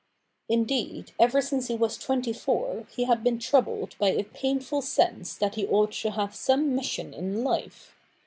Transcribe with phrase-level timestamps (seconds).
[0.49, 5.35] Indeed, ever since he was twenty four, he had been troubled by a painful sense
[5.37, 7.95] that he ought to have some mission in life.